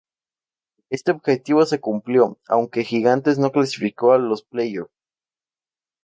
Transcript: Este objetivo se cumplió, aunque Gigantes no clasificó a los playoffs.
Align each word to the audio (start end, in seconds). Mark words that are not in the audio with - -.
Este 0.89 1.11
objetivo 1.11 1.63
se 1.67 1.79
cumplió, 1.79 2.39
aunque 2.47 2.83
Gigantes 2.83 3.37
no 3.37 3.51
clasificó 3.51 4.13
a 4.13 4.17
los 4.17 4.41
playoffs. 4.41 4.89